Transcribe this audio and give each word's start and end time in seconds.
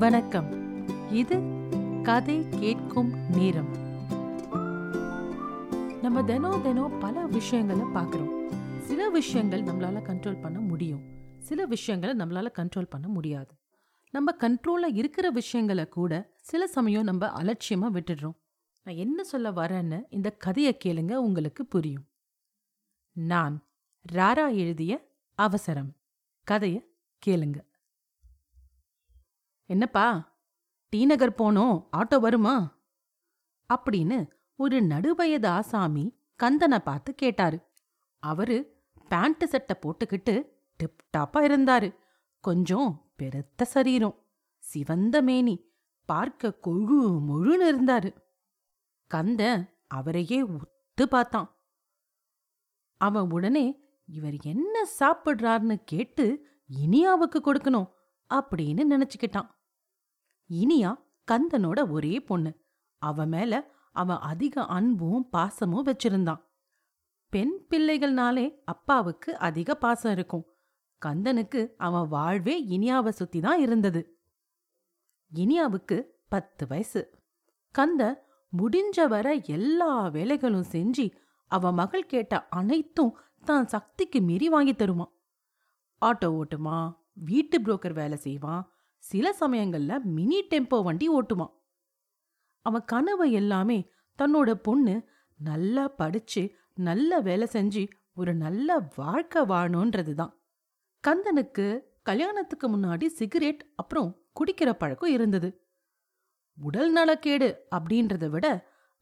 வணக்கம். 0.00 0.50
இது 1.12 1.40
கதை 2.02 2.48
கேட்கும் 2.48 3.14
நேரம். 3.30 3.76
நம்ம 6.02 6.24
தினம் 6.24 6.62
தினம் 6.62 6.98
பல 6.98 7.26
விஷயங்களை 7.26 7.82
பார்க்குறோம். 7.82 8.50
சில 8.80 9.08
விஷயங்கள் 9.08 9.62
நம்மளால 9.62 10.02
கண்ட்ரோல் 10.02 10.40
பண்ண 10.40 10.60
முடியும். 10.60 11.00
சில 11.38 11.66
விஷயங்களை 11.66 12.16
நம்மளால 12.16 12.48
கண்ட்ரோல் 12.58 12.86
பண்ண 12.90 13.08
முடியாது. 13.08 13.54
நம்ம 14.10 14.32
கண்ட்ரோலில் 14.40 14.94
இருக்கிற 14.94 15.30
விஷயங்களை 15.30 15.88
கூட 15.88 16.32
சில 16.36 16.66
சமயம் 16.66 17.02
நம்ம 17.02 17.30
அலட்சியமாக 17.30 18.00
விட்டுடுறோம். 18.00 18.36
நான் 18.82 18.96
என்ன 18.96 19.24
சொல்ல 19.24 19.50
வரேன்னு 19.50 20.02
இந்த 20.10 20.30
கதையை 20.30 20.76
கேளுங்க 20.84 21.14
உங்களுக்கு 21.14 21.66
புரியும். 21.66 22.06
நான் 23.12 23.66
ராரா 24.12 24.54
எழுதிய 24.54 25.08
அவசரம். 25.34 25.92
கதையை 26.44 26.94
கேளுங்க. 27.26 27.68
என்னப்பா? 29.70 30.36
டி 30.88 31.04
நகர் 31.04 31.34
போனோம் 31.34 31.88
ஆட்டோ 31.96 32.20
வருமா? 32.20 32.78
அப்படின்னு 33.74 34.30
ஒரு 34.56 34.82
நடுவயது 34.82 35.46
ஆசாமி 35.46 36.16
கந்தனை 36.42 36.78
பார்த்து 36.78 37.14
கேட்டாரு. 37.14 37.60
அவரு 38.18 38.82
பேண்ட் 39.08 39.44
சட்டை 39.44 39.76
போட்டுக்கிட்டு 39.80 40.48
டிப்டாப்பா 40.78 41.40
இருந்தாரு. 41.40 41.94
கொஞ்சம் 42.40 43.12
பெருத்த 43.16 43.64
சரீரம். 43.64 44.26
சிவந்த 44.58 45.22
மேனி. 45.22 45.56
பார்க்க 46.04 46.58
கொழு 46.62 47.20
முழுன்னு 47.28 47.66
இருந்தாரு. 47.66 48.16
கந்த 49.06 49.64
அவரையே 49.86 50.42
உத்து 50.42 51.04
பார்த்தான். 51.08 51.56
அவன் 52.96 53.30
உடனே 53.30 53.84
இவர் 54.06 54.34
என்ன 54.42 54.88
சாப்பிடுறார்னு 54.98 55.82
கேட்டு 55.84 56.46
இனியாவுக்கு 56.82 57.40
கொடுக்கணும் 57.44 57.90
அப்படின்னு 58.34 58.82
நினைச்சுக்கிட்டான். 58.90 59.58
இனியா 60.50 60.90
கந்தனோட 61.30 61.90
ஒரே 61.90 62.20
பொண்ணு. 62.20 62.52
அவ 63.02 63.26
மேல 63.26 63.52
அவன் 63.92 64.16
அதிக 64.16 64.64
அன்பும் 64.66 65.28
பாசமும் 65.32 65.86
வச்சிருந்தான். 65.86 66.42
பெண் 67.32 67.66
பிள்ளைகள்னாலே 67.70 68.46
அப்பாவுக்கு 68.64 69.36
அதிக 69.38 69.74
பாசம் 69.74 70.12
இருக்கும். 70.12 70.44
கந்தனுக்கு 71.02 71.60
அவன் 71.76 72.08
வாழ்வே 72.08 72.66
இனியாவை 72.66 73.08
சுத்தி 73.08 73.40
தான் 73.40 73.60
இருந்தது. 73.60 74.18
இனியாவுக்கு 75.34 75.96
பத்து 76.28 76.66
வயசு. 76.66 77.18
கந்த 77.74 78.02
முடிஞ்ச 78.52 79.08
வர 79.08 79.32
எல்லா 79.32 80.06
வேலைகளும் 80.06 80.68
செஞ்சு 80.72 81.12
அவ 81.50 81.72
மகள் 81.72 82.06
கேட்ட 82.06 82.46
அனைத்தும் 82.48 83.18
தான் 83.44 83.66
சக்திக்கு 83.66 84.20
மீறி 84.20 84.48
வாங்கி 84.48 84.74
தருவான். 84.74 85.12
ஆட்டோ 86.02 86.28
ஓட்டுமா 86.40 86.78
வீட்டு 87.12 87.60
புரோக்கர் 87.60 87.92
வேலை 87.92 88.16
செய்வான் 88.16 88.72
சில 89.04 89.36
சமயங்கள்ல 89.40 89.92
மினி 90.16 90.38
டெம்போ 90.50 90.82
வண்டி 90.82 91.06
ஓட்டுவான். 91.10 91.52
அவன் 92.66 92.84
கனவு 92.84 93.30
எல்லாமே 93.30 93.78
தன்னோட 94.18 94.50
பொண்ணு 94.66 94.94
நல்லா 95.40 95.84
படிச்சு 95.88 96.42
நல்ல 96.74 97.20
வேலை 97.20 97.46
செஞ்சு 97.52 97.82
ஒரு 98.14 98.34
நல்ல 98.34 98.78
வாழ்க்கை 98.96 99.42
வாழணுன்றது 99.42 100.12
தான் 100.12 100.32
கந்தனுக்கு 101.04 101.66
கல்யாணத்துக்கு 102.02 102.66
முன்னாடி 102.76 103.06
சிகரெட் 103.06 103.62
அப்புறம் 103.74 104.10
குடிக்கிற 104.40 104.70
பழக்கம் 104.72 105.10
இருந்தது. 105.10 105.48
உடல் 106.58 106.92
நலக்கேடு 106.92 107.48
அப்படின்றத 107.76 108.28
விட 108.28 108.46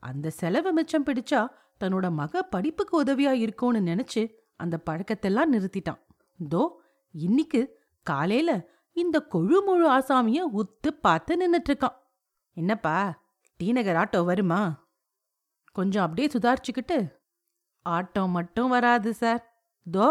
அந்த 0.02 0.30
செலவு 0.30 0.72
மிச்சம் 0.72 1.06
பிடிச்சா 1.06 1.40
தன்னோட 1.80 2.06
மக 2.12 2.42
படிப்புக்கு 2.42 2.94
உதவியா 3.02 3.32
இருக்கும்னு 3.44 3.80
நினைச்சு 3.80 4.22
அந்த 4.56 4.76
பழக்கத்தெல்லாம் 4.86 5.52
நிறுத்திட்டான். 5.54 6.00
தோ 6.54 6.62
இன்னைக்கு 7.14 7.60
காலையில 8.06 8.50
இந்த 8.98 9.16
கொழுமுழு 9.32 9.86
ஆசாமிய 9.96 10.40
உத்து 10.60 10.90
பார்த்து 11.00 11.32
நின்னுட்டு 11.40 11.70
இருக்கான் 11.70 11.96
என்னப்பா 12.56 12.96
டீநகர் 13.60 13.98
ஆட்டோ 14.02 14.24
வருமா? 14.24 14.60
கொஞ்சம் 15.72 16.02
அப்படியே 16.02 16.28
சுதாரிச்சுக்கிட்டு 16.32 16.98
ஆட்டோ 17.86 18.22
மட்டும் 18.28 18.68
வராது 18.68 19.10
சார். 19.14 19.42
தோ 19.86 20.06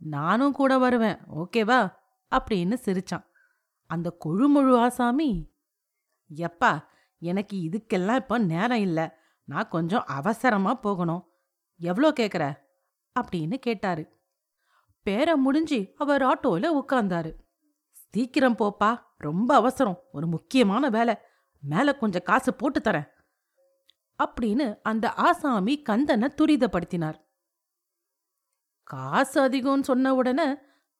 நானும் 0.00 0.52
கூட 0.52 0.72
வருவேன் 0.78 1.18
ஓகேவா? 1.34 1.80
அப்படின்னு 2.30 2.76
சிரிச்சான். 2.84 3.26
அந்த 3.90 4.08
கொழுமுழு 4.24 4.72
ஆசாமி 4.76 5.30
எப்பா 6.36 6.72
எனக்கு 7.18 7.56
இதுக்கெல்லாம் 7.66 8.14
இப்போ 8.14 8.38
நேரம் 8.38 8.78
இல்லை. 8.78 9.06
நான் 9.48 9.68
கொஞ்சம் 9.68 10.04
அவசரமா 10.06 10.74
போகணும். 10.74 11.24
எவ்வளோ 11.80 12.08
கேட்குற 12.20 12.44
அப்படின்னு 13.16 13.56
கேட்டாரு. 13.66 14.04
பேர 15.06 15.34
முடிஞ்சு 15.36 15.78
அவர் 15.96 16.22
ஆட்டோவில் 16.22 16.68
உட்கார்ந்தாரு. 16.80 17.32
சீக்கிரம் 18.16 18.56
போப்பா. 18.56 18.90
ரொம்ப 19.16 19.54
அவசரம். 19.54 20.02
ஒரு 20.12 20.26
முக்கியமான 20.26 20.88
வேலை. 20.88 21.14
மேல 21.60 21.96
கொஞ்சம் 21.96 22.22
காசு 22.24 22.54
போட்டு 22.54 22.80
தரேன். 22.80 23.08
அப்படின்னு 24.24 24.78
அந்த 24.82 25.12
ஆசாமி 25.12 25.82
கந்தனை 25.88 26.28
துரிதப்படுத்தினார். 26.36 27.18
காசு 28.82 29.48
அதிகம்னு 29.48 29.80
சொன்ன 29.80 30.14
உடனே 30.14 30.56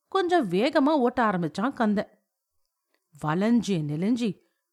கொஞ்சம் 0.09 0.51
வேகமா 0.51 0.95
ஓட்ட 0.97 1.25
ஆரம்பிச்சான் 1.25 1.73
கந்தன். 1.73 2.11
வளைஞ்சி 3.25 3.85
நெலிஞ்சி 3.85 4.31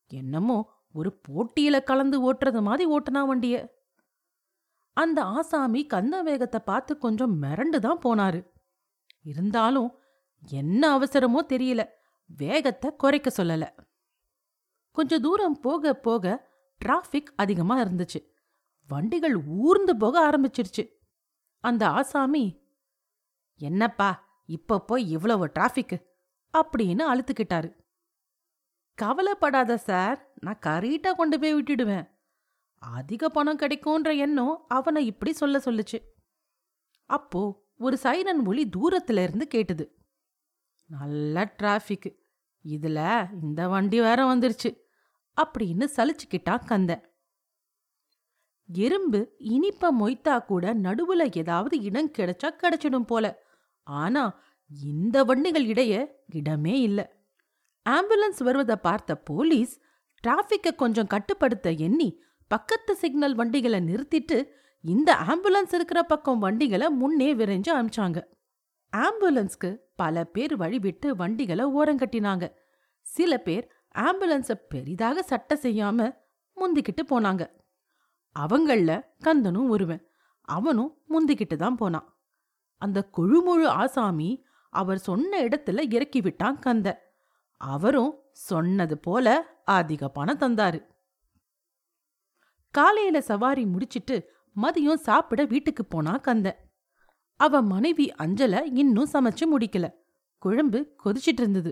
என்னமோ 0.07 0.57
ஒரு 0.93 1.21
போட்டியில 1.27 1.83
கலந்து 1.83 2.33
ஓட்டுறது 2.33 2.61
மாதிரி 2.61 2.85
ஓட்டுனா 2.91 3.25
வண்டிய. 3.25 3.55
அந்த 4.97 5.23
ஆசாமி 5.23 5.85
கந்த 5.85 6.21
வேகத்தை 6.21 6.59
பார்த்து 6.59 6.97
கொஞ்சம் 6.97 7.41
மிரண்டு 7.41 7.79
தான் 7.79 8.01
போனாரு. 8.03 8.39
இருந்தாலும் 9.23 9.89
என்ன 10.49 10.97
அவசரமோ 10.97 11.41
தெரியல. 11.49 11.81
வேகத்தை 12.25 12.95
குறைக்க 12.95 13.31
சொல்லல. 13.37 13.79
கொஞ்ச 14.91 15.19
தூரம் 15.19 15.59
போக 15.59 15.93
போக 15.93 16.51
டிராஃபிக் 16.85 17.33
அதிகமா 17.35 17.79
இருந்துச்சு. 17.79 18.31
வண்டிகள் 18.87 19.45
ஊர்ந்து 19.45 19.97
போக 19.97 20.29
ஆரம்பிச்சிருச்சு. 20.29 20.89
அந்த 21.59 21.89
ஆசாமி 21.89 22.61
என்னப்பா 23.55 24.41
இப்ப 24.45 24.79
போய் 24.79 25.09
இவ்வளவு 25.09 25.47
டிராஃபிக் 25.47 26.05
அப்படின்னு 26.57 27.03
அழுத்துக்கிட்டாரு. 27.13 27.81
கவலைப்படாத 28.93 29.77
சார் 29.77 30.31
நான் 30.39 30.59
கரீட்டா 30.65 31.11
கொண்டு 31.11 31.39
போய் 31.39 31.55
விட்டுடுவேன். 31.55 32.11
அதிக 32.75 33.29
பணம் 33.29 33.59
கிடைக்கும்ன்ற 33.59 34.17
எண்ணம் 34.17 34.65
அவனை 34.67 35.05
இப்படி 35.05 35.33
சொல்ல 35.33 35.57
சொல்லுச்சு. 35.57 35.99
அப்போ 37.05 37.71
ஒரு 37.77 37.97
சைரன் 37.97 38.45
ஒளி 38.45 38.69
தூரத்துல 38.77 39.23
இருந்து 39.23 39.47
கேட்டுது. 39.53 40.02
நல்ல 40.85 41.55
டிராஃபிக்கு. 41.63 42.15
இதில் 42.61 43.25
இந்த 43.41 43.67
வண்டி 43.67 44.01
வேற 44.01 44.35
வந்துருச்சு. 44.35 44.81
அப்படின்னு 45.41 45.87
சலிச்சுக்கிட்டான் 45.95 46.65
கந்தன். 46.65 47.11
எறும்பு 48.73 49.31
இனிப்ப 49.39 49.87
மொய்த்தா 49.99 50.45
கூட 50.45 50.73
நடுவுல 50.73 51.37
ஏதாவது 51.37 51.81
இடம் 51.81 52.11
கிடைச்சா 52.17 52.49
கிடைச்சிடும் 52.57 53.05
போல. 53.05 53.43
ஆனா 53.83 54.41
இந்த 54.83 55.23
வண்டிகள் 55.23 55.65
இடையே 55.65 56.15
இடமே 56.33 56.81
இல்லை. 56.81 57.05
ஆம்புலன்ஸ் 57.89 58.43
வருவதை 58.43 58.75
பார்த்த 58.75 59.15
போலீஸ் 59.15 59.79
டிராஃபிக்கை 60.27 60.75
கொஞ்சம் 60.75 61.07
கட்டுப்படுத்த 61.07 61.71
எண்ணி 61.71 62.21
பக்கத்து 62.47 62.95
சிக்னல் 62.95 63.35
வண்டிகளை 63.35 63.79
நிறுத்திட்டு 63.79 64.45
இந்த 64.81 65.15
ஆம்புலன்ஸ் 65.27 65.73
இருக்கிற 65.73 66.03
பக்கம் 66.03 66.39
வண்டிகளை 66.39 66.89
முன்னே 66.89 67.35
விரைஞ்சு 67.35 67.71
அனுப்பிச்சாங்க. 67.71 68.23
ஆம்புலன்ஸ்க்கு 68.97 69.77
பல 69.95 70.23
பேர் 70.23 70.57
வழிவிட்டு 70.57 71.07
வண்டிகளை 71.07 71.65
ஓரங்கட்டினாங்க 71.65 72.53
சில 73.01 73.37
பேர் 73.37 73.71
ஆம்புலன்ஸை 73.97 74.53
பெரிதாக 74.69 75.23
சட்டை 75.23 75.57
செய்யாம 75.61 76.15
முந்திக்கிட்டு 76.57 77.03
போனாங்க. 77.09 77.49
அவங்கள 78.39 79.01
கந்தனும் 79.23 79.67
ஒருவன். 79.67 80.07
அவனும் 80.41 81.01
முந்திக்கிட்டு 81.09 81.55
தான் 81.55 81.75
போனான். 81.75 82.17
அந்த 82.77 83.09
குழுமுழு 83.17 83.65
ஆசாமி 83.65 84.45
அவர் 84.69 84.97
சொன்ன 84.97 85.41
இடத்துல 85.41 85.93
இறக்கி 85.93 86.21
விட்டான் 86.21 86.59
கந்த. 86.59 87.15
அவரும் 87.57 88.19
சொன்னது 88.31 88.97
போல 88.97 89.55
அதிக 89.65 90.09
பணம் 90.09 90.39
தந்தாரு. 90.39 90.85
காலையில 92.71 93.21
சவாரி 93.21 93.65
முடிச்சிட்டு 93.65 94.31
மதியம் 94.61 95.03
சாப்பிட 95.07 95.45
வீட்டுக்கு 95.45 95.85
போனா 95.85 96.17
கந்த. 96.17 96.72
அவ 97.45 97.61
மனைவி 97.61 98.05
அஞ்சல 98.17 98.61
இன்னும் 98.73 99.09
சமைச்சு 99.13 99.45
முடிக்கல. 99.53 99.85
குழம்பு 100.37 100.79
கொதிச்சிட்டு 101.03 101.41
இருந்தது 101.41 101.71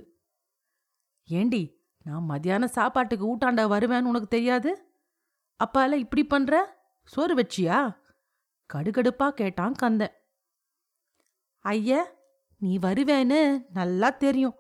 ஏண்டி 1.28 1.62
நான் 2.04 2.24
மத்தியான 2.24 2.68
சாப்பாட்டுக்கு 2.68 3.26
ஊட்டாண்ட 3.36 3.64
வருவேன்னு 3.74 4.10
உனக்கு 4.12 4.28
தெரியாது? 4.28 4.72
அப்பால 5.60 5.92
இப்படி 5.92 6.24
பண்ற? 6.26 6.54
சோறு 7.04 7.34
வச்சியா? 7.36 7.78
கடுகடுப்பா 8.74 9.30
கேட்டான் 9.30 9.74
கந்த. 9.74 10.04
ஐய 11.66 12.18
நீ 12.60 12.78
வருவேன்னு 12.78 13.66
நல்லா 13.74 14.10
தெரியும். 14.10 14.56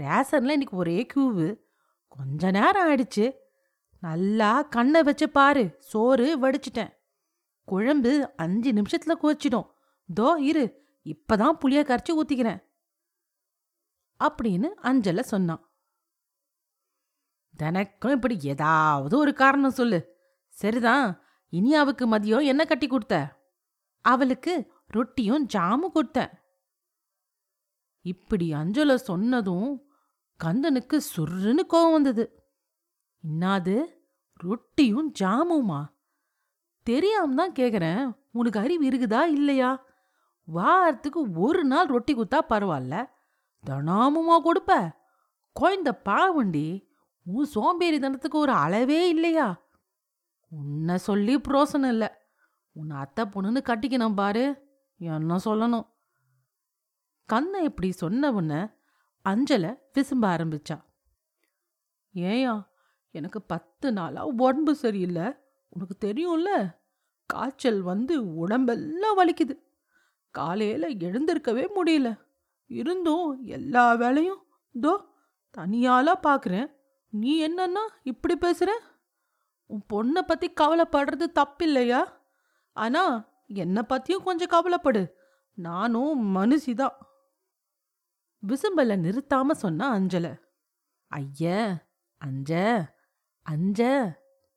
ரேசன்ல 0.00 0.50
இன்னைக்கு 0.50 0.76
ஒரே 0.76 1.06
கியூவு. 1.14 1.48
கொஞ்ச 2.08 2.50
நேரம் 2.50 2.88
ஆயிடுச்சு. 2.88 3.26
நல்லா 4.00 4.62
கண்ணை 4.62 5.02
வச்சு 5.02 5.30
பாரு 5.30 5.76
சோறு 5.78 6.26
வடிச்சிட்டேன். 6.40 6.92
குழம்பு 7.64 8.34
அஞ்சு 8.36 8.72
நிமிஷத்துல 8.72 9.14
கோச்சிடும் 9.22 9.68
தோ 10.14 10.36
இரு. 10.36 10.86
இப்பதான் 11.04 11.50
புளிய 11.50 11.82
கரைச்சி 11.82 12.12
ஊத்திக்கிறேன். 12.12 12.62
அப்படின்னு 14.24 14.68
அஞ்சல 14.82 15.20
சொன்னான் 15.20 15.68
தனக்கும் 17.56 18.12
இப்படி 18.12 18.38
ஏதாவது 18.42 19.18
ஒரு 19.18 19.34
காரணம் 19.34 19.70
சொல்லு. 19.70 20.16
சரிதான். 20.48 21.22
இனியாவுக்கு 21.52 22.06
மதியம் 22.06 22.44
என்ன 22.44 22.64
கட்டி 22.64 22.86
கொடுத்த? 22.86 23.42
அவளுக்கு 24.00 24.72
ரொட்டியும் 24.86 25.46
ஜாமும் 25.46 25.90
கொடுத்தேன். 25.94 26.32
இப்படி 28.00 28.52
அஞ்சல 28.52 28.94
சொன்னதும் 28.94 29.90
கந்தனுக்கு 30.44 31.00
சுருன்னு 31.16 31.60
கோவம் 31.68 31.92
வந்தது. 31.92 32.52
இன்னாது? 33.26 33.84
ரொட்டியும் 34.34 35.12
ஜாமுமா? 35.20 35.86
தெரியாம 36.82 37.34
தான் 37.34 37.52
கேக்குறேன். 37.52 38.18
உனக்கு 38.30 38.58
அறிவு 38.58 38.88
இருக்குதா 38.88 39.22
இல்லையா? 39.22 39.89
வாரத்துக்கு 40.50 41.30
ஒரு 41.32 41.64
நாள் 41.64 41.86
ரொட்டி 41.86 42.16
குத்தா 42.16 42.38
பரவாயில்ல. 42.48 43.10
தினாமுமா 43.66 44.40
கொடுப்ப. 44.44 44.90
குழந்த 45.60 45.90
பாவண்டி 46.04 46.88
உன் 47.24 47.48
சோம்பேறித்தனத்துக்கு 47.54 48.34
ஒரு 48.34 48.52
அளவே 48.52 49.08
இல்லையா? 49.08 49.62
உன்னை 50.48 50.98
சொல்லி 50.98 51.36
புரோசனம் 51.36 51.88
இல்லை. 51.88 52.08
உன்னை 52.72 52.96
அத்தை 52.96 53.24
பொண்ணுன்னு 53.24 53.60
கட்டிக்கணும் 53.62 54.14
பாரு. 54.14 54.68
என்ன 54.96 55.36
சொல்லணும்? 55.44 55.86
கண்ணை 57.24 57.62
இப்படி 57.62 57.92
சொன்ன 57.92 58.30
உன்னை 58.30 58.56
அஞ்சலை 59.24 59.78
விசும்ப 59.94 60.22
ஆரம்பிச்சா. 60.22 60.82
ஏயா 62.14 62.68
எனக்கு 63.10 63.42
பத்து 63.42 63.92
நாளாக 63.92 64.26
உடம்பு 64.26 64.74
சரியில்லை. 64.74 65.32
உனக்கு 65.68 65.96
தெரியும்ல? 66.00 66.76
காய்ச்சல் 67.26 67.80
வந்து 67.80 68.34
உடம்பெல்லாம் 68.34 69.18
வலிக்குது. 69.18 69.69
காலையில 70.30 70.88
எழுந்திருக்கவே 70.88 71.66
முடியல. 71.74 72.20
இருந்தும் 72.66 73.42
எல்லா 73.42 73.94
வேலையும் 73.94 74.46
தோ 74.80 75.04
தனியாலாம் 75.58 76.20
பார்க்குறேன் 76.22 76.74
நீ 77.08 77.48
என்னன்னா 77.48 77.86
இப்படி 78.02 78.38
பேசுற? 78.38 78.68
உன் 79.66 79.84
பொண்ணை 79.92 80.18
பத்தி 80.18 80.52
கவலைப்படுறது 80.60 81.26
தப்பில்லையா? 81.34 82.12
ஆனா 82.72 83.28
என்னை 83.46 83.82
பத்தியும் 83.82 84.22
கொஞ்சம் 84.22 84.50
கவலைப்படு. 84.50 85.10
நானும் 85.54 86.36
மனுஷிதான். 86.36 86.94
விசும்பல 88.46 88.96
நிறுத்தாம 88.96 89.50
சொன்னா 89.50 89.94
அஞ்சல. 89.94 90.40
ஐய 91.06 91.72
அஞ்ச 92.18 92.82
அஞ்ச. 93.42 94.08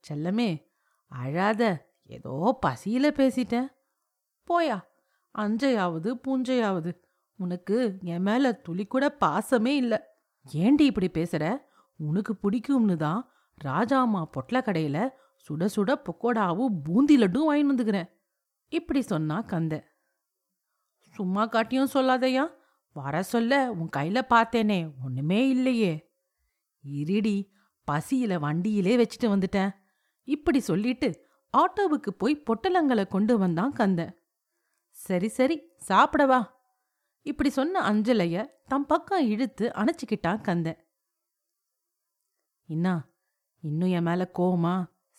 செல்லமே 0.09 0.71
அழாத. 1.07 1.91
ஏதோ 2.03 2.59
பசியில 2.65 3.11
பேசிட்டேன். 3.11 3.67
போயா. 4.49 4.83
அஞ்சையாவது 5.37 6.19
பூஞ்சையாவது. 6.27 7.01
உனக்கு 7.37 7.97
என் 8.01 8.21
மேல 8.21 8.51
துளி 8.51 8.85
கூட 8.85 9.17
பாசமே 9.21 9.65
இல்ல. 9.65 10.21
ஏண்டி 10.51 10.85
இப்படி 10.85 11.09
பேசுற? 11.13 11.57
உனக்கு 11.95 12.35
பிடிக்கும்னு 12.43 12.95
தான் 12.95 13.29
ராஜாமா 13.63 14.23
பொட்ல 14.35 14.55
கடையில 14.55 15.09
சுட 15.49 15.69
சுட 15.75 16.01
பொக்கோடாவும் 16.03 16.81
பூந்தி 16.83 17.17
லட்டும் 17.17 17.45
வாங்கி 17.45 17.73
வந்துக்கிறேன். 17.73 18.09
இப்படி 18.67 19.01
சொன்னா 19.01 19.41
கந்த. 19.41 19.91
சும்மா 21.09 21.45
காட்டியும் 21.45 21.89
சொல்லாதையா. 21.93 22.47
வர 22.93 23.23
சொல்ல 23.23 23.71
உன் 23.71 23.89
கையில 23.97 24.21
பார்த்தேனே 24.29 24.91
ஒண்ணுமே 25.03 25.49
இல்லையே. 25.49 26.11
இருடி 26.81 27.51
பசியில 27.91 28.39
வண்டியிலே 28.39 28.97
வச்சுட்டு 28.97 29.23
வந்துட்டேன். 29.23 29.69
இப்படி 30.23 30.59
சொல்லிட்டு 30.59 31.25
ஆட்டோவுக்கு 31.57 32.09
போய் 32.17 32.43
பொட்டலங்களை 32.43 33.07
கொண்டு 33.07 33.37
வந்தான் 33.37 33.73
கந்தன் 33.73 34.17
சரி 35.03 35.27
சரி 35.27 35.55
சாப்பிடவா 35.87 36.49
இப்படி 37.21 37.49
சொன்ன 37.49 37.81
அஞ்சலைய 37.91 38.45
தம் 38.67 38.85
பக்கம் 38.85 39.27
இழுத்து 39.27 39.69
அணைச்சிக்கிட்டான் 39.69 40.41
கந்தன். 40.41 40.79
இன்னா 42.65 42.93
இன்னும் 43.59 43.89
என் 43.89 44.03
மேல 44.03 44.31
கோவமா? 44.33 44.75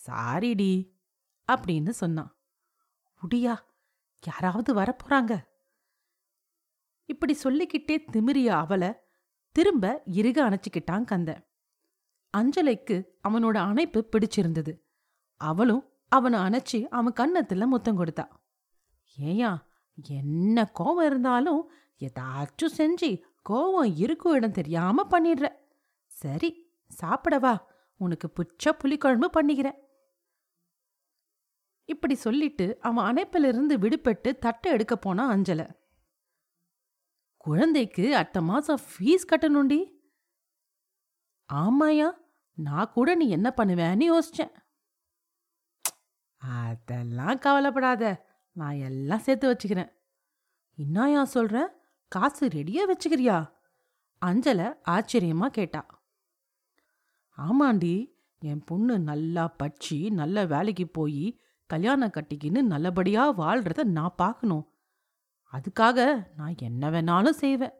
சாரிடி 0.06 0.90
அப்படின்னு 1.52 1.88
சொன்னான். 1.88 2.36
உடியா 3.22 3.56
யாராவது 4.26 4.74
வரப்போறாங்க? 4.74 5.44
இப்படி 7.04 7.34
சொல்லிக்கிட்டே 7.34 8.04
திமிரிய 8.12 8.46
அவளை 8.46 8.90
திரும்ப 9.52 10.02
இறுக 10.06 10.38
அணைச்சிக்கிட்டான் 10.50 11.04
கந்தன். 11.04 11.46
அஞ்சலைக்கு 12.30 13.18
அவனோட 13.28 13.56
அணைப்பு 13.56 14.08
பிடிச்சிருந்தது. 14.12 14.80
அவளும் 15.36 15.92
அவனை 16.08 16.38
அணைச்சி 16.38 16.88
அவன் 16.88 17.12
கன்னத்துல 17.12 17.66
முத்தம் 17.66 17.98
கொடுத்தா. 17.98 18.26
ஏயா 19.20 19.72
என்ன 20.02 20.72
கோவம் 20.78 21.04
இருந்தாலும் 21.04 21.70
ஏதாச்சும் 21.98 22.76
செஞ்சு 22.76 23.22
கோவம் 23.50 23.92
இருக்கும் 23.96 24.32
இடம் 24.32 24.52
தெரியாம 24.52 25.06
பண்ணிடுற. 25.10 25.56
சரி 26.06 26.72
சாப்பிடவா 27.00 27.58
உனக்கு 27.96 28.30
புச்ச 28.30 28.72
புளிக்குழம்பு 28.72 29.28
பண்ணிக்கிறேன். 29.32 29.82
இப்படி 31.84 32.14
சொல்லிட்டு 32.14 32.80
அவன் 32.80 33.04
அணைப்பிலிருந்து 33.04 33.74
விடுபட்டு 33.76 34.38
தட்டை 34.38 34.72
எடுக்க 34.72 34.96
போனான் 34.96 35.40
அஞ்சல. 35.40 35.70
குழந்தைக்கு 37.36 38.16
அடுத்த 38.16 38.40
மாசம் 38.40 38.80
ஃபீஸ் 38.80 39.30
கட்டணுண்டி 39.30 39.92
ஆமாயா 41.52 42.12
நான் 42.52 42.92
கூட 42.92 43.14
நீ 43.14 43.28
என்ன 43.28 43.54
பண்ணுவேன்னு 43.56 44.04
யோசிச்சேன். 44.12 44.52
அதெல்லாம் 46.38 47.38
கவலைப்படாத. 47.38 48.32
நான் 48.56 48.78
எல்லாம் 48.80 49.20
சேர்த்து 49.20 49.46
வச்சுக்கிறேன். 49.52 49.90
இன்னாயா 50.78 51.22
சொல்ற? 51.34 51.56
காசு 52.12 52.46
ரெடியா 52.48 52.82
வச்சுக்கிறியா? 52.82 53.36
அஞ்சல 54.22 54.60
ஆச்சரியமா 54.88 55.46
கேட்டா. 55.48 55.82
ஆமாண்டி 57.38 57.94
என் 58.42 58.64
பொண்ணு 58.64 58.98
நல்லா 59.00 59.48
படிச்சு 59.48 60.10
நல்ல 60.10 60.46
வேலைக்கு 60.46 60.86
போய் 60.88 61.24
கல்யாணம் 61.70 62.14
கட்டிக்கின்னு 62.14 62.62
நல்லபடியா 62.62 63.30
வாழ்றத 63.38 63.84
நான் 63.84 64.18
பார்க்கணும் 64.18 64.64
அதுக்காக 65.52 65.98
நான் 66.36 66.56
என்ன 66.58 66.90
வேணாலும் 66.90 67.40
செய்வேன். 67.40 67.74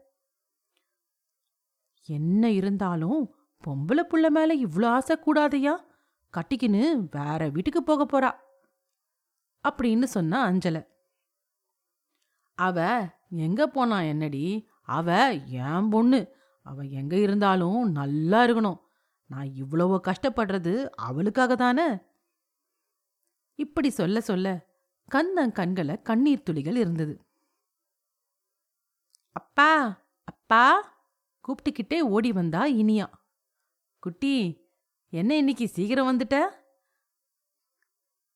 என்ன 2.09 2.51
இருந்தாலும் 2.51 3.21
பொம்பளை 3.63 4.03
புள்ள 4.03 4.29
மேல 4.29 4.53
இவ்ளோ 4.55 4.87
ஆசை 4.87 5.15
கூடாதையா? 5.17 5.73
கட்டிக்கின்னு 6.33 6.83
வேற 7.11 7.49
வீட்டுக்கு 7.49 7.83
போக 7.83 8.05
போறா. 8.05 8.31
அப்படின்னு 9.69 10.03
சொன்னா 10.03 10.47
அஞ்சல. 10.49 10.87
அவ 12.53 13.07
எங்க 13.29 13.67
போனா 13.67 14.01
என்னடி? 14.01 14.69
அவ 14.81 15.33
என் 15.33 15.89
பொண்ணு. 15.89 16.19
அவ 16.61 16.81
எங்க 16.81 17.15
இருந்தாலும் 17.17 17.91
நல்லா 17.91 18.43
இருக்கணும். 18.43 18.79
நான் 19.25 19.53
இவ்வளவு 19.53 20.01
கஷ்டப்படுறது 20.07 20.89
அவளுக்காக 20.89 21.55
தானே? 21.55 21.97
இப்படி 23.55 23.89
சொல்ல 23.89 24.21
சொல்ல 24.21 24.67
கண்ணன் 25.07 25.51
கண்களை 25.51 26.01
கண்ணீர் 26.01 26.43
துளிகள் 26.43 26.75
இருந்தது. 26.75 27.25
அப்பா 29.31 30.01
அப்பா 30.23 30.93
கூப்பிட்டுக்கிட்டே 31.45 31.99
ஓடி 31.99 32.31
வந்தா 32.31 32.65
இனியா. 32.65 33.07
குட்டி 33.99 34.63
என்ன 35.09 35.37
இன்னைக்கு 35.37 35.67
சீக்கிரம் 35.67 36.07
வந்துட்ட? 36.07 36.64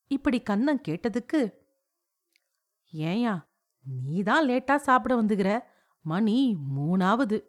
இப்படி 0.10 0.42
கண்ணன் 0.42 0.82
கேட்டதுக்கு 0.88 1.54
ஏயா 2.94 3.48
நீதான் 4.06 4.48
லேட்டா 4.48 4.75
சாப்பிட 4.75 5.22
வந்துகிற. 5.22 5.60
மணி 6.01 6.58
மூணாவது. 6.78 7.44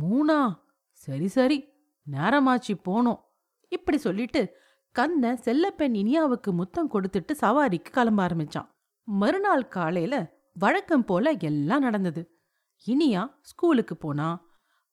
மூணா? 0.00 0.58
சரி 0.92 1.28
சரி 1.28 1.68
நேரமாச்சு 2.10 2.74
போனோம். 2.84 3.20
இப்படி 3.68 3.96
சொல்லிட்டு 3.96 4.56
கண்ணன் 4.90 5.38
செல்லப்பெண் 5.38 5.94
இனியாவுக்கு 5.94 6.52
முத்தம் 6.52 6.90
கொடுத்துட்டு 6.90 7.32
சவாரிக்கு 7.40 7.90
கிளம்ப 7.90 8.26
ஆரம்பிச்சான். 8.26 8.68
மறுநாள் 9.02 9.68
காலையில 9.68 10.32
வழக்கம் 10.54 11.04
போல 11.04 11.30
எல்லாம் 11.30 11.80
நடந்தது. 11.80 12.22
இனியா 12.86 13.34
ஸ்கூலுக்கு 13.40 13.96
போனா 13.96 14.28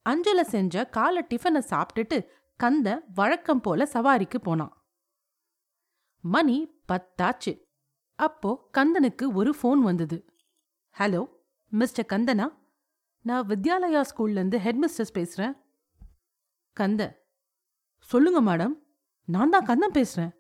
அஞ்சல 0.10 0.42
செஞ்ச 0.42 0.86
காலை 0.86 1.26
டிஃபனை 1.30 1.62
சாப்பிட்டுட்டு 1.70 2.26
கந்த 2.56 3.04
வழக்கம் 3.14 3.62
போல 3.62 3.90
சவாரிக்கு 3.94 4.38
போனான். 4.38 4.83
மணி 6.24 6.82
பத்தாச்சு. 6.92 7.62
அப்போ 8.16 8.70
கந்தனுக்கு 8.78 9.34
ஒரு 9.34 9.56
ஃபோன் 9.62 9.80
வந்தது. 9.80 10.26
ஹலோ 11.00 11.26
மிஸ்டர் 11.68 12.06
கந்தனா? 12.10 12.46
நான் 13.22 13.48
வித்யாலயா 13.48 14.02
ஸ்கூல்லேருந்து 14.10 14.58
ஹெட்மிஸ்டர்ஸ் 14.66 15.14
பேசுகிறேன் 15.14 15.56
கந்த 16.74 17.02
சொல்லுங்க 17.98 18.40
மேடம் 18.42 18.74
நான் 19.28 19.50
தான் 19.50 19.66
கந்தன் 19.66 19.92
பேசுகிறேன் 19.92 20.34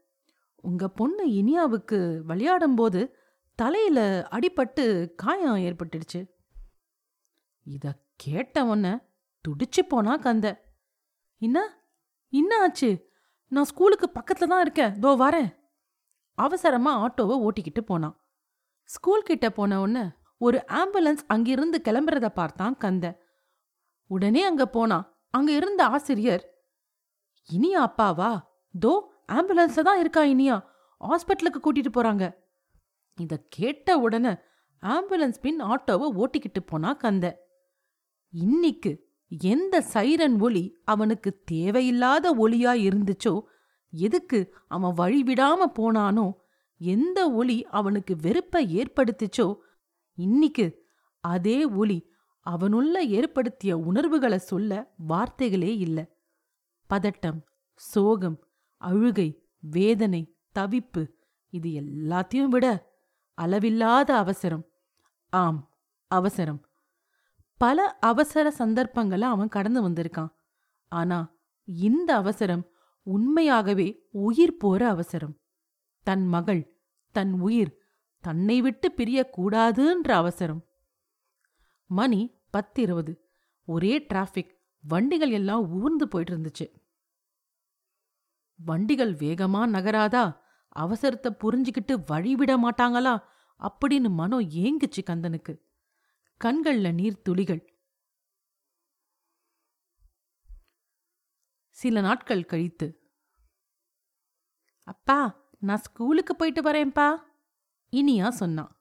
உங்கள் 0.55 0.95
பொண்ணு 0.95 1.23
இனியாவுக்கு 1.29 1.97
விளையாடும்போது 2.27 3.13
தலையில் 3.55 4.03
அடிபட்டு 4.35 5.13
காயம் 5.15 5.55
ஏற்பட்டுடுச்சு. 5.55 6.29
இதை 7.65 7.91
கேட்ட 8.15 8.65
உடனே 8.65 8.93
துடிச்சு 9.45 9.81
போனா 9.87 10.17
கந்த. 10.17 10.47
என்ன? 11.37 11.59
என்ன 12.29 12.59
ஆச்சு? 12.59 13.09
நான் 13.47 13.63
ஸ்கூலுக்கு 13.63 14.09
பக்கத்தில் 14.09 14.47
தான் 14.47 14.61
இருக்கேன். 14.61 14.93
தோ 14.93 15.09
வரேன். 15.17 15.49
அவசரமா 16.37 16.91
ஆட்டோவை 17.03 17.35
ஓட்டிக்கிட்டு 17.45 17.81
போனான். 17.85 18.15
ஸ்கூல் 18.89 19.21
கிட்ட 19.21 19.49
போன 19.49 19.79
உடனே 19.81 20.05
ஒரு 20.37 20.63
ஆம்புலன்ஸ் 20.67 21.23
அங்கிருந்து 21.27 21.81
கிளம்புறத 21.83 22.27
பார்த்தான் 22.29 22.77
கந்த. 22.77 23.05
உடனே 24.09 24.41
அங்க 24.43 24.63
போனான். 24.67 25.05
அங்க 25.29 25.51
இருந்த 25.51 25.85
ஆசிரியர் 25.85 26.43
இனியா 27.49 27.79
அப்பாவா? 27.87 28.31
தோ 28.85 28.93
ஆம்புலன்ஸ்ல 29.31 29.81
தான் 29.81 29.99
இருக்கா 29.99 30.23
இனியா? 30.23 30.55
ஹாஸ்பிட்டலுக்கு 31.01 31.59
கூட்டிட்டு 31.63 31.91
போறாங்க. 31.93 32.25
இத 33.17 33.45
கேட்ட 33.49 33.97
உடனே 33.97 34.33
ஆம்புலன்ஸ் 34.83 35.39
பின் 35.41 35.61
ஆட்டோவை 35.61 36.07
ஓட்டிக்கிட்டு 36.21 36.61
போனா 36.65 36.93
கந்த. 36.93 37.25
இன்னிக்கு 38.33 38.91
எந்த 39.27 39.75
சைரன் 39.93 40.39
ஒலி 40.39 40.63
அவனுக்கு 40.83 41.41
தேவையில்லாத 41.45 42.35
ஒலியா 42.35 42.73
இருந்துச்சோ 42.87 43.33
எதுக்கு 43.95 44.55
அவன் 44.67 44.93
வழி 44.93 45.23
விடாம 45.23 45.55
போனானோ? 45.79 46.33
எந்த 46.77 47.31
ஒளி 47.31 47.65
அவனுக்கு 47.65 48.15
வெறுப்பை 48.15 48.83
ஏற்படுத்திச்சோ? 48.83 49.55
இன்னிக்கு 50.13 50.85
அதே 51.19 51.65
ஒளி 51.65 52.11
அவனுள்ள 52.39 53.03
ஏற்படுத்திய 53.03 53.77
உணர்வுகளை 53.77 54.37
சொல்ல 54.37 54.93
வார்த்தைகளே 54.97 55.77
இல்ல. 55.77 56.07
பதட்டம் 56.93 57.41
சோகம் 57.75 58.47
அழுகை 58.77 59.47
வேதனை 59.59 60.37
தவிப்பு 60.59 61.07
இது 61.49 61.69
எல்லாத்தையும் 61.69 62.47
விட 62.47 62.91
அளவில்லாத 63.33 64.17
அவசரம். 64.17 64.65
ஆம் 65.29 65.71
அவசரம். 66.07 66.65
பல 67.57 67.97
அவசர 67.97 68.51
சந்தர்ப்பங்களை 68.51 69.27
அவன் 69.27 69.47
கடந்து 69.47 69.89
வந்திருக்கான். 69.89 70.29
ஆனா 70.87 71.35
இந்த 71.63 72.15
அவசரம் 72.15 72.72
உண்மையாகவே 73.03 74.07
உயிர் 74.11 74.57
போற 74.57 74.87
அவசரம். 74.87 75.39
தன் 76.03 76.27
மகள் 76.27 76.77
தன் 77.11 77.33
உயிர் 77.39 77.77
தன்னை 78.19 78.61
விட்டு 78.61 78.93
பிரியக்கூடாதுன்ற 78.97 80.11
அவசரம். 80.11 80.67
மணி 81.85 82.41
பத்து 82.49 82.81
இருபது 82.81 83.27
ஒரே 83.65 84.05
டிராஃபிக் 84.13 84.51
வண்டிகள் 84.79 85.29
எல்லாம் 85.29 85.69
ஊர்ந்து 85.69 86.07
போயிட்டு 86.07 86.37
இருந்துச்சு 86.37 86.71
வண்டிகள் 88.55 89.13
வேகமா 89.13 89.67
நகராதா? 89.67 90.41
அவசரத்தை 90.79 91.37
புரிஞ்சுக்கிட்டு 91.43 92.03
வழிவிட 92.11 92.57
மாட்டாங்களா? 92.57 93.23
அப்படின்னு 93.59 94.09
மனம் 94.09 94.41
ஏங்குச்சு 94.41 95.03
கந்தனுக்கு. 95.05 95.61
கண்கள்ல 96.43 96.93
நீர் 96.93 97.21
துளிகள் 97.21 97.72
சில 101.83 102.01
நாட்கள் 102.01 102.49
கழித்து. 102.51 102.87
அப்பா 104.87 105.19
நான் 105.59 105.83
ஸ்கூலுக்கு 105.87 106.35
போயிட்டு 106.35 106.61
வரேன்ப்பா 106.61 107.07
இனியா 107.93 108.27
சொன்னான் 108.41 108.71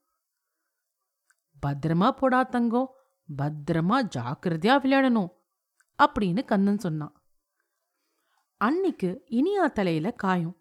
பத்திரமா 1.63 2.09
போடா 2.11 2.43
தங்கம் 2.43 2.89
பத்திரமா 3.29 3.99
ஜாக்கிரதையா 4.17 4.75
விளையாடணும் 4.85 5.31
அப்படின்னு 5.99 6.43
கண்ணன் 6.45 6.79
சொன்னான் 6.79 7.15
அன்னிக்கு 8.61 9.11
இனியா 9.39 9.65
தலையில 9.73 10.09
காயம். 10.13 10.57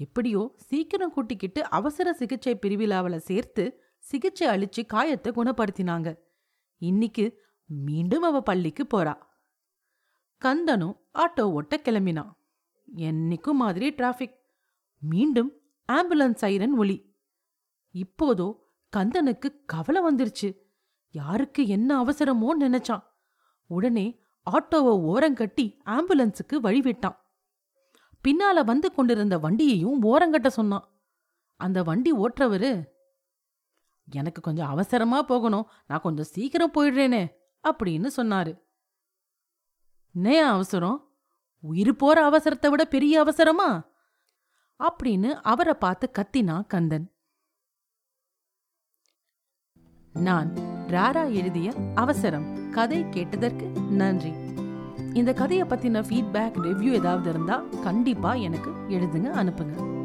எப்படியோ 0.00 0.42
சீக்கிரம் 0.68 1.12
கூட்டிக்கிட்டு 1.12 1.60
அவசர 1.68 2.12
சிகிச்சை 2.12 2.54
பிரிவில் 2.56 2.94
அவளை 3.00 3.18
சேர்த்து 3.18 3.64
சிகிச்சை 4.04 4.46
அளிச்சு 4.48 4.82
காயத்தை 4.86 5.30
குணப்படுத்தினாங்க. 5.32 6.08
இன்னிக்கு 6.82 7.26
மீண்டும் 7.66 8.22
அவ 8.22 8.40
பள்ளிக்கு 8.42 8.84
போறா. 8.84 9.14
கந்தனும் 10.42 10.96
ஆட்டோ 11.14 11.42
ஓட்ட 11.42 11.76
கிளம்பினான். 11.76 12.32
என்னைக்கும் 12.96 13.60
மாதிரி 13.62 13.90
டிராஃபிக் 13.90 14.36
மீண்டும் 14.98 15.50
ஆம்புலன்ஸ் 15.92 16.40
சைரன் 16.40 16.76
ஒளி 16.76 16.96
இப்போதோ 17.90 18.46
கந்தனுக்கு 18.96 19.48
கவலை 19.66 20.00
வந்துருச்சு. 20.02 20.48
யாருக்கு 21.10 21.66
என்ன 21.66 21.90
அவசரமோ 22.02 22.50
நினைச்சான். 22.60 23.04
உடனே 23.66 24.06
ஆட்டோவை 24.50 24.94
ஓரங்கட்டி 25.10 25.66
ஆம்புலன்ஸுக்கு 25.84 26.56
வழிவிட்டான் 26.62 27.18
பின்னால 28.24 28.64
வந்து 28.64 28.92
கொண்டிருந்த 28.92 29.38
வண்டியையும் 29.38 29.98
ஓரங்கட்ட 30.02 30.46
சொன்னான். 30.46 30.86
அந்த 31.60 31.82
வண்டி 31.82 32.12
ஓட்டுறவரு 32.12 32.92
எனக்கு 34.08 34.40
கொஞ்சம் 34.40 34.68
அவசரமா 34.68 35.22
போகணும். 35.22 35.68
நான் 35.86 36.00
கொஞ்சம் 36.00 36.30
சீக்கிரம் 36.30 36.72
போயிடுறேனே 36.72 37.22
அப்படின்னு 37.64 38.08
சொன்னாரு. 38.16 38.52
என்னையா 40.14 40.52
அவசரம்? 40.52 41.08
உயிர் 41.60 41.96
போற 41.96 42.30
அவசரத்தை 42.30 42.70
விட 42.70 42.84
பெரிய 42.84 43.20
அவசரமா? 43.20 43.84
அப்படின்னு 44.78 45.30
அவரை 45.42 45.74
பார்த்து 45.74 46.10
கத்தினா 46.12 46.66
கந்தன். 46.66 47.12
நான் 50.12 50.52
ராரா 50.88 51.32
எழுதிய 51.32 51.72
அவசரம். 51.94 52.70
கதை 52.70 53.08
கேட்டதற்கு 53.08 53.66
நன்றி. 53.80 54.30
இந்த 55.14 55.32
கதையை 55.32 55.66
பத்தின 55.66 56.02
ஃபீட்பேக் 56.02 56.56
ரிவ்யூ 56.58 56.90
ஏதாவது 56.90 57.30
இருந்தா 57.30 57.58
கண்டிப்பா 57.58 58.34
எனக்கு 58.34 58.70
எழுதுங்க 58.70 59.30
அனுப்புங்க. 59.32 60.02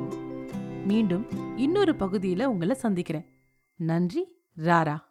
மீண்டும் 0.86 1.58
இன்னொரு 1.58 1.96
பகுதியில் 1.96 2.46
உங்களை 2.46 2.76
சந்திக்கிறேன். 2.76 3.26
நன்றி 3.76 4.42
ராரா. 4.58 5.08